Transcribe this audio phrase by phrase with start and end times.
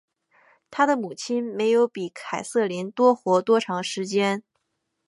[0.71, 4.41] 她的母亲没有比凯瑟琳多活多长时间。